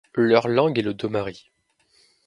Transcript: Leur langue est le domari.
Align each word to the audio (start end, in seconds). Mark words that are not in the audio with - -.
Leur 0.15 0.47
langue 0.47 0.79
est 0.79 0.81
le 0.81 0.95
domari. 0.95 1.51